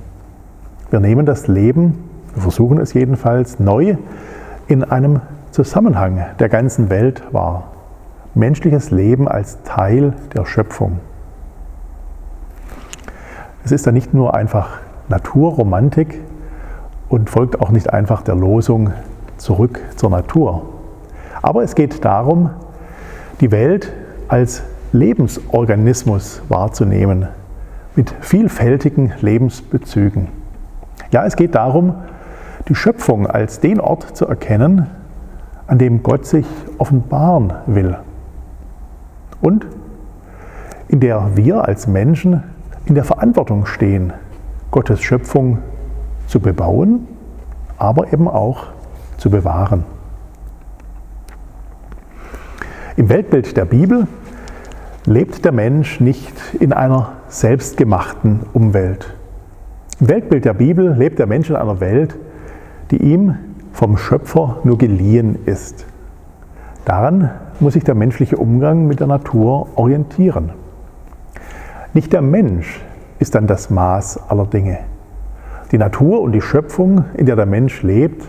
Wir 0.90 1.00
nehmen 1.00 1.26
das 1.26 1.48
Leben, 1.48 1.98
wir 2.34 2.42
versuchen 2.42 2.78
es 2.78 2.94
jedenfalls, 2.94 3.58
neu 3.58 3.96
in 4.68 4.84
einem 4.84 5.20
Zusammenhang 5.50 6.24
der 6.38 6.48
ganzen 6.48 6.88
Welt 6.90 7.22
wahr. 7.32 7.72
Menschliches 8.34 8.90
Leben 8.90 9.28
als 9.28 9.62
Teil 9.64 10.14
der 10.34 10.46
Schöpfung. 10.46 11.00
Es 13.64 13.72
ist 13.72 13.86
dann 13.86 13.94
nicht 13.94 14.14
nur 14.14 14.34
einfach 14.34 14.78
Naturromantik 15.08 16.20
und 17.12 17.28
folgt 17.28 17.60
auch 17.60 17.68
nicht 17.68 17.92
einfach 17.92 18.22
der 18.22 18.34
Losung 18.34 18.90
zurück 19.36 19.80
zur 19.96 20.08
Natur. 20.08 20.62
Aber 21.42 21.62
es 21.62 21.74
geht 21.74 22.06
darum, 22.06 22.48
die 23.42 23.50
Welt 23.50 23.92
als 24.28 24.62
Lebensorganismus 24.92 26.40
wahrzunehmen, 26.48 27.28
mit 27.96 28.14
vielfältigen 28.22 29.12
Lebensbezügen. 29.20 30.28
Ja, 31.10 31.26
es 31.26 31.36
geht 31.36 31.54
darum, 31.54 31.96
die 32.68 32.74
Schöpfung 32.74 33.26
als 33.26 33.60
den 33.60 33.78
Ort 33.78 34.16
zu 34.16 34.26
erkennen, 34.26 34.86
an 35.66 35.76
dem 35.76 36.02
Gott 36.02 36.24
sich 36.24 36.46
offenbaren 36.78 37.52
will. 37.66 37.94
Und 39.42 39.66
in 40.88 41.00
der 41.00 41.32
wir 41.34 41.68
als 41.68 41.86
Menschen 41.86 42.42
in 42.86 42.94
der 42.94 43.04
Verantwortung 43.04 43.66
stehen, 43.66 44.14
Gottes 44.70 45.02
Schöpfung 45.02 45.58
zu 46.32 46.40
bebauen, 46.40 47.06
aber 47.76 48.10
eben 48.10 48.26
auch 48.26 48.68
zu 49.18 49.28
bewahren. 49.28 49.84
Im 52.96 53.10
Weltbild 53.10 53.54
der 53.54 53.66
Bibel 53.66 54.06
lebt 55.04 55.44
der 55.44 55.52
Mensch 55.52 56.00
nicht 56.00 56.32
in 56.58 56.72
einer 56.72 57.12
selbstgemachten 57.28 58.40
Umwelt. 58.54 59.14
Im 60.00 60.08
Weltbild 60.08 60.46
der 60.46 60.54
Bibel 60.54 60.94
lebt 60.94 61.18
der 61.18 61.26
Mensch 61.26 61.50
in 61.50 61.56
einer 61.56 61.80
Welt, 61.80 62.16
die 62.90 63.02
ihm 63.02 63.36
vom 63.72 63.98
Schöpfer 63.98 64.56
nur 64.64 64.78
geliehen 64.78 65.38
ist. 65.44 65.84
Daran 66.86 67.30
muss 67.60 67.74
sich 67.74 67.84
der 67.84 67.94
menschliche 67.94 68.38
Umgang 68.38 68.86
mit 68.86 69.00
der 69.00 69.06
Natur 69.06 69.68
orientieren. 69.74 70.52
Nicht 71.92 72.14
der 72.14 72.22
Mensch 72.22 72.80
ist 73.18 73.34
dann 73.34 73.46
das 73.46 73.68
Maß 73.68 74.30
aller 74.30 74.46
Dinge. 74.46 74.91
Die 75.72 75.78
Natur 75.78 76.20
und 76.20 76.32
die 76.32 76.42
Schöpfung, 76.42 77.06
in 77.14 77.24
der 77.24 77.34
der 77.34 77.46
Mensch 77.46 77.82
lebt, 77.82 78.28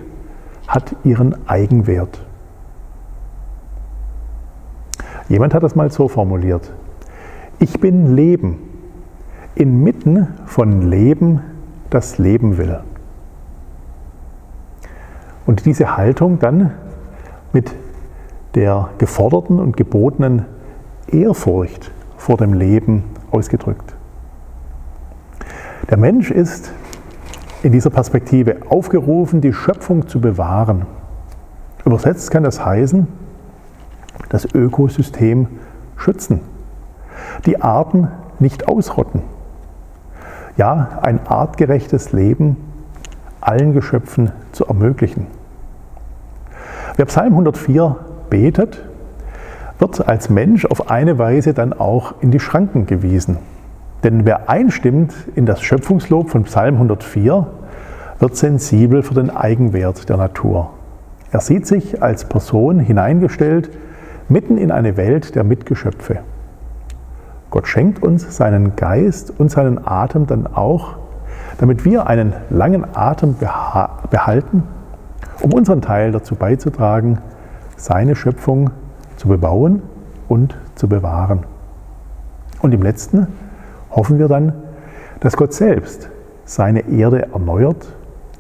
hat 0.66 0.96
ihren 1.04 1.48
Eigenwert. 1.48 2.26
Jemand 5.28 5.54
hat 5.54 5.62
das 5.62 5.76
mal 5.76 5.92
so 5.92 6.08
formuliert. 6.08 6.72
Ich 7.60 7.80
bin 7.82 8.16
Leben, 8.16 8.60
inmitten 9.56 10.28
von 10.46 10.90
Leben, 10.90 11.42
das 11.90 12.18
Leben 12.18 12.58
will. 12.58 12.80
Und 15.46 15.66
diese 15.66 15.98
Haltung 15.98 16.40
dann 16.40 16.72
mit 17.52 17.76
der 18.56 18.90
geforderten 18.98 19.60
und 19.60 19.76
gebotenen 19.76 20.46
Ehrfurcht 21.08 21.92
vor 22.16 22.38
dem 22.38 22.54
Leben 22.54 23.04
ausgedrückt. 23.32 23.96
Der 25.90 25.98
Mensch 25.98 26.32
ist 26.32 26.72
in 27.64 27.72
dieser 27.72 27.90
Perspektive 27.90 28.58
aufgerufen, 28.70 29.42
die 29.42 29.54
Schöpfung 29.54 30.08
zu 30.08 30.20
bewahren. 30.20 30.86
Übersetzt 31.86 32.30
kann 32.30 32.44
das 32.44 32.64
heißen, 32.64 33.08
das 34.30 34.46
Ökosystem 34.54 35.48
schützen, 35.96 36.42
die 37.46 37.62
Arten 37.62 38.10
nicht 38.40 38.68
ausrotten. 38.68 39.22
Ja, 40.58 41.00
ein 41.02 41.26
artgerechtes 41.26 42.12
Leben 42.12 42.58
allen 43.42 43.74
Geschöpfen 43.74 44.32
zu 44.52 44.66
ermöglichen. 44.66 45.28
Wer 46.96 47.06
Psalm 47.06 47.34
104 47.34 47.96
betet, 48.30 48.86
wird 49.80 50.08
als 50.08 50.30
Mensch 50.30 50.66
auf 50.66 50.92
eine 50.92 51.18
Weise 51.18 51.54
dann 51.54 51.74
auch 51.74 52.16
in 52.22 52.32
die 52.32 52.40
Schranken 52.40 52.86
gewiesen. 52.86 53.38
Denn 54.04 54.26
wer 54.26 54.50
einstimmt 54.50 55.14
in 55.36 55.46
das 55.46 55.62
Schöpfungslob 55.62 56.30
von 56.30 56.44
Psalm 56.44 56.76
104, 56.76 57.48
wird 58.20 58.36
sensibel 58.36 59.02
für 59.02 59.14
den 59.14 59.30
Eigenwert 59.30 60.10
der 60.10 60.18
Natur. 60.18 60.72
Er 61.32 61.40
sieht 61.40 61.66
sich 61.66 62.04
als 62.04 62.26
Person 62.26 62.80
hineingestellt 62.80 63.72
mitten 64.30 64.58
in 64.58 64.72
eine 64.72 64.98
Welt 64.98 65.36
der 65.36 65.44
Mitgeschöpfe. 65.44 66.20
Gott 67.50 67.68
schenkt 67.68 68.02
uns 68.02 68.36
seinen 68.36 68.76
Geist 68.76 69.34
und 69.38 69.52
seinen 69.52 69.86
Atem 69.86 70.28
dann 70.28 70.48
auch, 70.48 70.96
damit 71.60 71.86
wir 71.86 72.08
einen 72.08 72.34
langen 72.50 72.86
Atem 72.94 73.36
behalten, 74.10 74.64
um 75.42 75.54
unseren 75.54 75.82
Teil 75.82 76.12
dazu 76.12 76.36
beizutragen, 76.36 77.20
seine 77.78 78.16
Schöpfung 78.16 78.72
zu 79.18 79.28
bebauen 79.28 79.82
und 80.28 80.58
zu 80.76 80.88
bewahren. 80.88 81.46
Und 82.62 82.74
im 82.74 82.82
letzten 82.82 83.28
hoffen 83.96 84.20
wir 84.20 84.28
dann, 84.28 84.54
dass 85.20 85.38
Gott 85.38 85.54
selbst 85.54 86.10
seine 86.46 86.90
Erde 86.90 87.32
erneuert, 87.34 87.96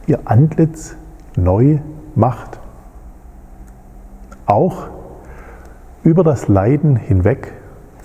ihr 0.07 0.19
Antlitz 0.25 0.95
neu 1.35 1.79
macht. 2.15 2.59
Auch 4.45 4.87
über 6.03 6.23
das 6.23 6.47
Leiden 6.47 6.95
hinweg 6.95 7.53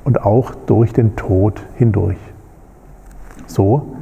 und 0.05 0.23
auch 0.23 0.55
durch 0.55 0.93
den 0.93 1.17
Tod 1.17 1.63
hindurch. 1.77 2.19
So 3.47 3.97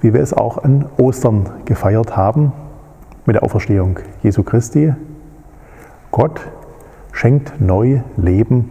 wie 0.00 0.12
wir 0.12 0.20
es 0.20 0.32
auch 0.34 0.58
an 0.58 0.86
Ostern 0.98 1.48
gefeiert 1.64 2.16
haben 2.16 2.52
mit 3.26 3.36
der 3.36 3.42
Auferstehung 3.42 3.98
Jesu 4.22 4.42
Christi. 4.42 4.92
Gott 6.10 6.40
schenkt 7.12 7.60
neu 7.60 8.00
Leben 8.16 8.70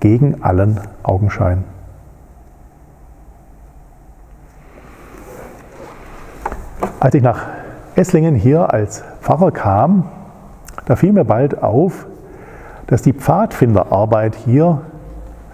gegen 0.00 0.42
allen 0.42 0.80
Augenschein. 1.02 1.64
Als 7.00 7.14
ich 7.14 7.22
nach 7.22 7.46
Esslingen 7.96 8.34
hier 8.34 8.72
als 8.72 9.04
Pfarrer 9.20 9.50
kam, 9.52 10.04
da 10.86 10.96
fiel 10.96 11.12
mir 11.12 11.24
bald 11.24 11.62
auf, 11.62 12.06
dass 12.86 13.02
die 13.02 13.12
Pfadfinderarbeit 13.12 14.34
hier 14.34 14.80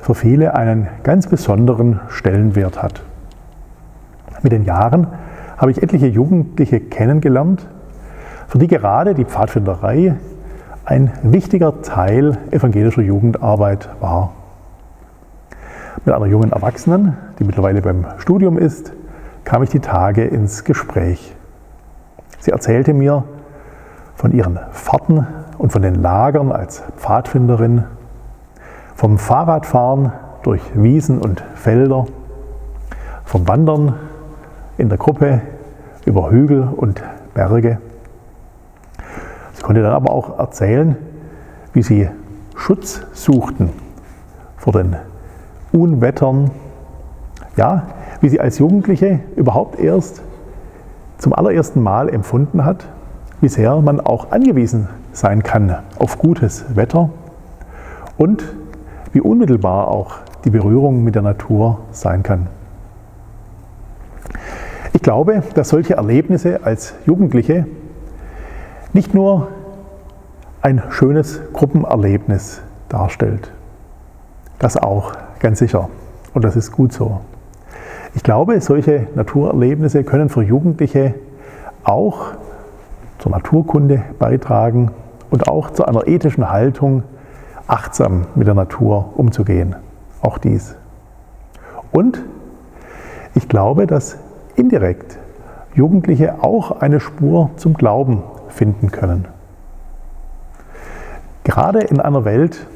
für 0.00 0.14
viele 0.14 0.54
einen 0.54 0.88
ganz 1.02 1.26
besonderen 1.26 2.00
Stellenwert 2.08 2.82
hat. 2.82 3.02
Mit 4.42 4.52
den 4.52 4.64
Jahren 4.64 5.06
habe 5.58 5.70
ich 5.70 5.82
etliche 5.82 6.06
Jugendliche 6.06 6.80
kennengelernt, 6.80 7.66
für 8.48 8.58
die 8.58 8.66
gerade 8.66 9.14
die 9.14 9.26
Pfadfinderei 9.26 10.16
ein 10.84 11.12
wichtiger 11.22 11.82
Teil 11.82 12.38
evangelischer 12.50 13.02
Jugendarbeit 13.02 13.90
war. 14.00 14.32
Mit 16.04 16.14
einer 16.14 16.26
jungen 16.26 16.52
Erwachsenen, 16.52 17.16
die 17.38 17.44
mittlerweile 17.44 17.82
beim 17.82 18.06
Studium 18.18 18.56
ist, 18.56 18.92
kam 19.50 19.64
ich 19.64 19.70
die 19.70 19.80
Tage 19.80 20.22
ins 20.22 20.62
Gespräch. 20.62 21.34
Sie 22.38 22.52
erzählte 22.52 22.94
mir 22.94 23.24
von 24.14 24.30
ihren 24.30 24.60
Fahrten 24.70 25.26
und 25.58 25.72
von 25.72 25.82
den 25.82 25.96
Lagern 25.96 26.52
als 26.52 26.84
Pfadfinderin, 26.96 27.82
vom 28.94 29.18
Fahrradfahren 29.18 30.12
durch 30.44 30.62
Wiesen 30.74 31.18
und 31.18 31.42
Felder, 31.56 32.06
vom 33.24 33.48
Wandern 33.48 33.96
in 34.78 34.88
der 34.88 34.98
Gruppe 34.98 35.40
über 36.04 36.30
Hügel 36.30 36.68
und 36.76 37.02
Berge. 37.34 37.78
Sie 39.54 39.62
konnte 39.62 39.82
dann 39.82 39.94
aber 39.94 40.12
auch 40.12 40.38
erzählen, 40.38 40.94
wie 41.72 41.82
sie 41.82 42.08
Schutz 42.54 43.02
suchten 43.14 43.70
vor 44.56 44.74
den 44.74 44.94
Unwettern. 45.72 46.52
Ja, 47.56 47.82
wie 48.20 48.28
sie 48.28 48.40
als 48.40 48.58
Jugendliche 48.58 49.20
überhaupt 49.36 49.78
erst 49.78 50.22
zum 51.18 51.32
allerersten 51.32 51.82
Mal 51.82 52.08
empfunden 52.08 52.64
hat, 52.64 52.86
wie 53.40 53.48
sehr 53.48 53.80
man 53.80 54.00
auch 54.00 54.30
angewiesen 54.30 54.88
sein 55.12 55.42
kann 55.42 55.76
auf 55.98 56.18
gutes 56.18 56.76
Wetter 56.76 57.10
und 58.16 58.44
wie 59.12 59.20
unmittelbar 59.20 59.88
auch 59.88 60.16
die 60.44 60.50
Berührung 60.50 61.04
mit 61.04 61.14
der 61.14 61.22
Natur 61.22 61.80
sein 61.90 62.22
kann. 62.22 62.46
Ich 64.92 65.02
glaube, 65.02 65.42
dass 65.54 65.68
solche 65.68 65.94
Erlebnisse 65.94 66.60
als 66.64 66.94
Jugendliche 67.06 67.66
nicht 68.92 69.14
nur 69.14 69.48
ein 70.62 70.82
schönes 70.90 71.40
Gruppenerlebnis 71.52 72.60
darstellt. 72.88 73.52
Das 74.58 74.76
auch, 74.76 75.12
ganz 75.38 75.58
sicher. 75.58 75.88
Und 76.34 76.44
das 76.44 76.56
ist 76.56 76.72
gut 76.72 76.92
so. 76.92 77.20
Ich 78.14 78.22
glaube, 78.22 78.60
solche 78.60 79.06
Naturerlebnisse 79.14 80.02
können 80.02 80.28
für 80.28 80.42
Jugendliche 80.42 81.14
auch 81.84 82.32
zur 83.18 83.32
Naturkunde 83.32 84.02
beitragen 84.18 84.90
und 85.30 85.48
auch 85.48 85.70
zu 85.70 85.84
einer 85.84 86.08
ethischen 86.08 86.50
Haltung, 86.50 87.04
achtsam 87.68 88.26
mit 88.34 88.48
der 88.48 88.54
Natur 88.54 89.12
umzugehen. 89.16 89.76
Auch 90.22 90.38
dies. 90.38 90.74
Und 91.92 92.22
ich 93.34 93.48
glaube, 93.48 93.86
dass 93.86 94.18
indirekt 94.56 95.18
Jugendliche 95.74 96.42
auch 96.42 96.80
eine 96.80 96.98
Spur 96.98 97.50
zum 97.56 97.74
Glauben 97.74 98.24
finden 98.48 98.90
können. 98.90 99.28
Gerade 101.44 101.80
in 101.80 102.00
einer 102.00 102.24
Welt, 102.24 102.66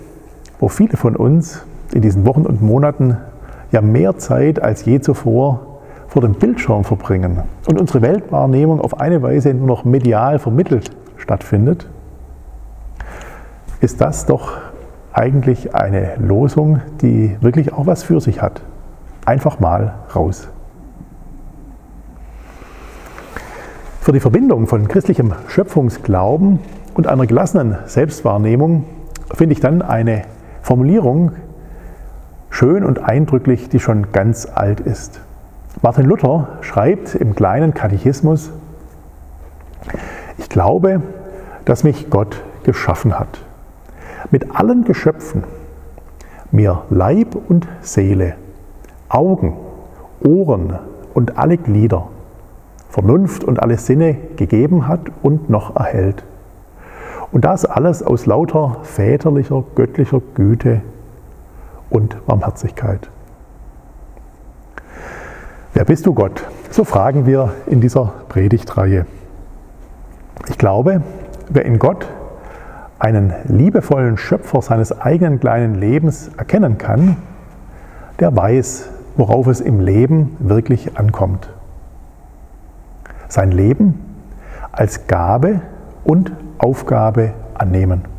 wo 0.61 0.69
viele 0.69 0.97
von 0.97 1.17
uns 1.17 1.65
in 1.93 2.03
diesen 2.03 2.25
Wochen 2.25 2.47
und 2.47 2.63
Monaten 2.63 3.17
ja 3.75 3.81
mehr 3.81 4.17
Zeit 4.19 4.63
als 4.63 4.85
je 4.85 5.01
zuvor 5.01 5.81
vor 6.07 6.23
dem 6.23 6.35
Bildschirm 6.35 6.85
verbringen 6.85 7.43
und 7.69 7.81
unsere 7.81 8.03
Weltwahrnehmung 8.03 8.81
auf 8.81 9.01
eine 9.01 9.21
Weise 9.21 9.53
nur 9.53 9.67
noch 9.67 9.85
medial 9.85 10.39
vermittelt 10.39 10.91
stattfindet, 11.17 11.89
ist 13.81 14.01
das 14.01 14.27
doch 14.27 14.53
eigentlich 15.13 15.75
eine 15.75 16.17
Losung, 16.19 16.81
die 17.01 17.37
wirklich 17.41 17.73
auch 17.73 17.87
was 17.87 18.05
für 18.05 18.21
sich 18.21 18.41
hat. 18.41 18.63
Einfach 19.25 19.59
mal 19.59 19.95
raus. 20.15 20.49
Für 24.01 24.13
die 24.13 24.21
Verbindung 24.21 24.67
von 24.67 24.87
christlichem 24.87 25.33
Schöpfungsglauben 25.49 26.61
und 26.95 27.07
einer 27.07 27.27
gelassenen 27.27 27.79
Selbstwahrnehmung 27.87 28.85
finde 29.33 29.55
ich 29.55 29.61
dann 29.61 29.83
eine 29.83 30.23
Formulierung 30.63 31.33
schön 32.55 32.85
und 32.85 33.03
eindrücklich, 33.03 33.69
die 33.69 33.81
schon 33.81 34.13
ganz 34.13 34.47
alt 34.47 34.79
ist. 34.79 35.21
Martin 35.83 36.07
Luther 36.07 36.59
schreibt 36.61 37.17
im 37.17 37.35
kleinen 37.35 37.75
Katechismus, 37.75 38.53
ich 40.39 40.49
glaube, 40.49 41.03
dass 41.65 41.83
mich 41.83 42.11
Gott 42.11 42.43
geschaffen 42.63 43.19
hat, 43.19 43.41
mit 44.31 44.55
allen 44.55 44.85
Geschöpfen, 44.85 45.43
mir 46.53 46.83
Leib 46.91 47.37
und 47.49 47.67
Seele, 47.81 48.37
Augen, 49.09 49.57
Ohren 50.21 50.79
und 51.13 51.37
alle 51.37 51.57
Glieder 51.57 52.09
Vernunft 52.89 53.43
und 53.43 53.61
alle 53.61 53.77
Sinne 53.77 54.17
gegeben 54.37 54.87
hat 54.87 55.01
und 55.25 55.51
noch 55.51 55.75
erhält. 55.75 56.23
Und 57.33 57.45
das 57.45 57.65
alles 57.65 58.05
aus 58.05 58.27
lauter 58.27 58.77
väterlicher, 58.85 59.65
göttlicher 59.75 60.23
Güte 60.37 60.83
und 61.95 62.27
Barmherzigkeit. 62.27 63.09
Wer 65.73 65.85
bist 65.85 66.07
du 66.07 66.15
Gott? 66.15 66.45
So 66.71 66.85
fragen 66.85 67.25
wir 67.27 67.55
in 67.67 67.81
dieser 67.81 68.13
Predigtreihe. 68.29 69.07
Ich 70.49 70.59
glaube, 70.59 71.03
wer 71.49 71.65
in 71.65 71.79
Gott 71.79 72.07
einen 72.99 73.33
liebevollen 73.47 74.17
Schöpfer 74.17 74.61
seines 74.63 75.01
eigenen 75.01 75.41
kleinen 75.41 75.75
Lebens 75.77 76.31
erkennen 76.37 76.79
kann, 76.79 77.17
der 78.21 78.35
weiß, 78.37 78.91
worauf 79.17 79.47
es 79.47 79.61
im 79.61 79.81
Leben 79.81 80.37
wirklich 80.41 80.99
ankommt 80.99 81.49
sein 83.35 83.51
Leben 83.51 84.01
als 84.73 85.07
Gabe 85.07 85.61
und 86.05 86.33
Aufgabe 86.59 87.33
annehmen. 87.55 88.14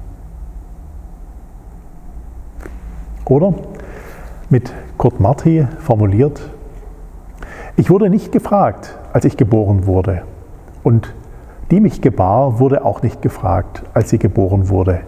Oder 3.26 3.54
mit 4.50 4.72
Kurt 4.98 5.20
Marti 5.20 5.68
formuliert, 5.80 6.42
ich 7.76 7.90
wurde 7.90 8.10
nicht 8.10 8.32
gefragt, 8.32 8.98
als 9.12 9.26
ich 9.26 9.36
geboren 9.36 9.86
wurde. 9.86 10.22
Und 10.84 11.14
die 11.72 11.80
mich 11.80 12.02
gebar, 12.02 12.60
wurde 12.60 12.86
auch 12.86 13.02
nicht 13.02 13.22
gefragt, 13.22 13.84
als 13.94 14.12
sie 14.12 14.20
geboren 14.20 14.70
wurde. 14.70 15.02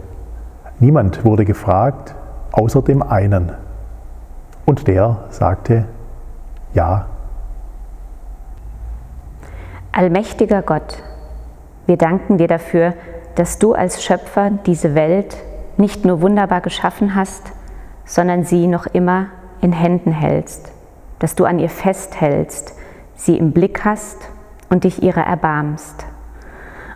Niemand 0.79 1.23
wurde 1.23 1.45
gefragt, 1.45 2.15
außer 2.51 2.81
dem 2.81 3.03
einen. 3.03 3.51
Und 4.65 4.87
der 4.87 5.25
sagte, 5.29 5.85
ja, 6.73 7.05
Allmächtiger 9.97 10.61
Gott, 10.61 11.01
wir 11.87 11.97
danken 11.97 12.37
dir 12.37 12.47
dafür, 12.47 12.93
dass 13.33 13.57
du 13.57 13.73
als 13.73 14.03
Schöpfer 14.03 14.51
diese 14.67 14.93
Welt 14.93 15.35
nicht 15.77 16.05
nur 16.05 16.21
wunderbar 16.21 16.61
geschaffen 16.61 17.15
hast, 17.15 17.51
sondern 18.07 18.43
sie 18.43 18.65
noch 18.65 18.87
immer 18.87 19.27
in 19.61 19.73
Händen 19.73 20.11
hältst, 20.11 20.71
dass 21.19 21.35
du 21.35 21.45
an 21.45 21.59
ihr 21.59 21.69
festhältst, 21.69 22.73
sie 23.15 23.37
im 23.37 23.51
Blick 23.51 23.85
hast 23.85 24.17
und 24.69 24.85
dich 24.85 25.03
ihrer 25.03 25.21
erbarmst. 25.21 26.05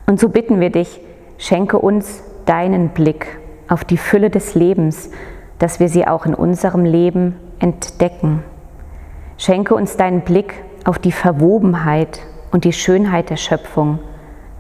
Und 0.08 0.20
so 0.20 0.30
bitten 0.30 0.60
wir 0.60 0.72
dich, 0.72 1.02
schenke 1.38 1.78
uns 1.78 2.24
deinen 2.46 2.90
Blick 2.90 3.40
auf 3.68 3.84
die 3.84 3.98
Fülle 3.98 4.30
des 4.30 4.56
Lebens, 4.56 5.12
dass 5.60 5.80
wir 5.80 5.90
sie 5.90 6.08
auch 6.08 6.26
in 6.26 6.34
unserem 6.34 6.86
Leben 6.86 7.36
entdecken. 7.60 8.44
Schenke 9.38 9.76
uns 9.76 9.98
deinen 9.98 10.22
Blick 10.22 10.54
auf 10.86 10.98
die 10.98 11.12
Verwobenheit 11.12 12.20
und 12.52 12.64
die 12.64 12.74
Schönheit 12.74 13.30
der 13.30 13.38
Schöpfung, 13.38 14.00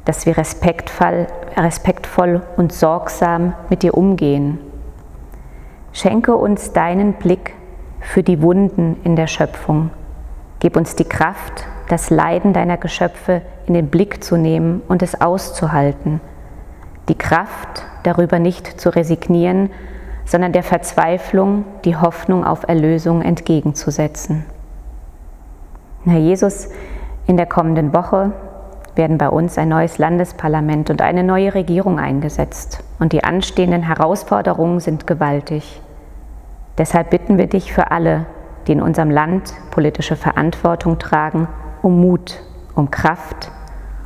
dass 0.05 0.25
wir 0.25 0.37
respektvoll, 0.37 1.27
respektvoll 1.55 2.41
und 2.57 2.73
sorgsam 2.73 3.53
mit 3.69 3.83
dir 3.83 3.95
umgehen. 3.95 4.59
Schenke 5.93 6.35
uns 6.35 6.71
deinen 6.71 7.13
Blick 7.13 7.53
für 7.99 8.23
die 8.23 8.41
Wunden 8.41 8.97
in 9.03 9.15
der 9.15 9.27
Schöpfung. 9.27 9.91
Gib 10.59 10.77
uns 10.77 10.95
die 10.95 11.05
Kraft, 11.05 11.65
das 11.89 12.09
Leiden 12.09 12.53
deiner 12.53 12.77
Geschöpfe 12.77 13.41
in 13.65 13.73
den 13.73 13.87
Blick 13.87 14.23
zu 14.23 14.37
nehmen 14.37 14.81
und 14.87 15.03
es 15.03 15.19
auszuhalten. 15.19 16.21
Die 17.09 17.17
Kraft, 17.17 17.83
darüber 18.03 18.39
nicht 18.39 18.79
zu 18.79 18.89
resignieren, 18.89 19.69
sondern 20.25 20.53
der 20.53 20.63
Verzweiflung 20.63 21.65
die 21.83 21.97
Hoffnung 21.97 22.45
auf 22.45 22.67
Erlösung 22.67 23.21
entgegenzusetzen. 23.21 24.45
Herr 26.05 26.19
Jesus, 26.19 26.69
in 27.27 27.37
der 27.37 27.47
kommenden 27.47 27.93
Woche 27.93 28.31
werden 28.95 29.17
bei 29.17 29.29
uns 29.29 29.57
ein 29.57 29.69
neues 29.69 29.97
Landesparlament 29.97 30.89
und 30.89 31.01
eine 31.01 31.23
neue 31.23 31.53
Regierung 31.53 31.99
eingesetzt. 31.99 32.83
Und 32.99 33.13
die 33.13 33.23
anstehenden 33.23 33.83
Herausforderungen 33.83 34.79
sind 34.79 35.07
gewaltig. 35.07 35.81
Deshalb 36.77 37.09
bitten 37.09 37.37
wir 37.37 37.47
dich 37.47 37.73
für 37.73 37.91
alle, 37.91 38.25
die 38.67 38.73
in 38.73 38.81
unserem 38.81 39.09
Land 39.09 39.53
politische 39.71 40.15
Verantwortung 40.15 40.99
tragen, 40.99 41.47
um 41.81 41.99
Mut, 41.99 42.41
um 42.75 42.91
Kraft, 42.91 43.51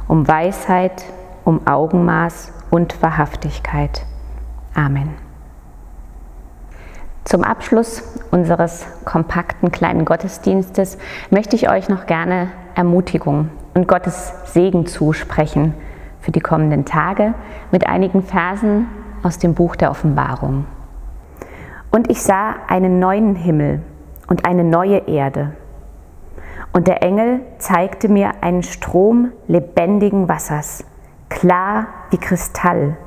um 0.08 0.28
Weisheit, 0.28 1.04
um 1.44 1.68
Augenmaß 1.68 2.54
und 2.72 3.02
Wahrhaftigkeit. 3.02 4.06
Amen. 4.74 5.14
Zum 7.24 7.44
Abschluss 7.44 8.04
unseres 8.30 8.86
kompakten 9.04 9.72
kleinen 9.72 10.06
Gottesdienstes 10.06 10.98
möchte 11.32 11.56
ich 11.56 11.70
euch 11.70 11.90
noch 11.90 12.06
gerne 12.06 12.50
Ermutigung 12.76 13.50
und 13.76 13.88
Gottes 13.88 14.34
Segen 14.46 14.88
zusprechen 14.88 15.76
für 16.22 16.32
die 16.32 16.40
kommenden 16.40 16.86
Tage 16.86 17.36
mit 17.72 17.86
einigen 17.86 18.24
Versen 18.24 18.88
aus 19.22 19.38
dem 19.38 19.54
Buch 19.54 19.76
der 19.76 19.92
Offenbarung. 19.92 20.66
Und 21.92 22.10
ich 22.10 22.24
sah 22.24 22.56
einen 22.68 23.00
neuen 23.00 23.36
Himmel 23.36 23.82
und 24.28 24.46
eine 24.46 24.64
neue 24.64 25.08
Erde. 25.08 25.52
Und 26.72 26.88
der 26.88 27.04
Engel 27.04 27.42
zeigte 27.58 28.10
mir 28.10 28.32
einen 28.42 28.64
Strom 28.64 29.32
lebendigen 29.48 30.28
Wassers, 30.28 30.84
klar 31.30 31.88
wie 32.10 32.18
Kristall, 32.18 32.98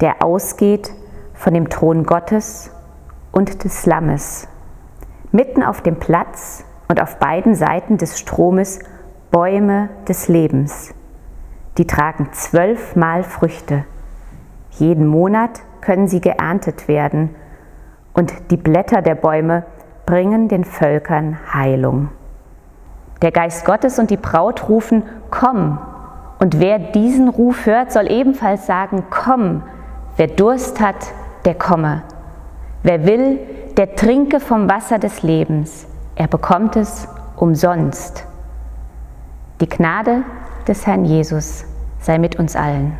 der 0.00 0.22
ausgeht 0.24 0.92
von 1.34 1.54
dem 1.54 1.68
Thron 1.68 2.04
Gottes 2.04 2.70
und 3.32 3.64
des 3.64 3.84
Lammes. 3.84 4.48
Mitten 5.32 5.62
auf 5.62 5.82
dem 5.82 5.96
Platz 5.96 6.64
und 6.88 7.02
auf 7.02 7.18
beiden 7.18 7.54
Seiten 7.54 7.98
des 7.98 8.18
Stromes 8.18 8.78
Bäume 9.30 9.90
des 10.08 10.28
Lebens. 10.28 10.94
Die 11.76 11.86
tragen 11.86 12.30
zwölfmal 12.32 13.22
Früchte. 13.24 13.84
Jeden 14.70 15.06
Monat 15.06 15.60
können 15.82 16.08
sie 16.08 16.22
geerntet 16.22 16.88
werden 16.88 17.34
und 18.14 18.32
die 18.50 18.56
Blätter 18.56 19.02
der 19.02 19.14
Bäume 19.14 19.64
bringen 20.06 20.48
den 20.48 20.64
Völkern 20.64 21.38
Heilung. 21.52 22.08
Der 23.20 23.30
Geist 23.30 23.66
Gottes 23.66 23.98
und 23.98 24.10
die 24.10 24.16
Braut 24.16 24.68
rufen, 24.70 25.02
komm. 25.30 25.78
Und 26.38 26.58
wer 26.58 26.78
diesen 26.78 27.28
Ruf 27.28 27.66
hört, 27.66 27.92
soll 27.92 28.10
ebenfalls 28.10 28.66
sagen, 28.66 29.04
komm. 29.10 29.62
Wer 30.16 30.28
Durst 30.28 30.80
hat, 30.80 31.12
der 31.44 31.54
komme. 31.54 32.02
Wer 32.82 33.04
will, 33.04 33.38
der 33.76 33.94
trinke 33.94 34.40
vom 34.40 34.70
Wasser 34.70 34.98
des 34.98 35.22
Lebens. 35.22 35.86
Er 36.14 36.28
bekommt 36.28 36.76
es 36.76 37.06
umsonst. 37.36 38.24
Die 39.60 39.68
Gnade 39.68 40.22
des 40.68 40.86
Herrn 40.86 41.04
Jesus 41.04 41.64
sei 42.00 42.18
mit 42.18 42.36
uns 42.36 42.54
allen. 42.54 42.96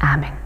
Amen. 0.00 0.43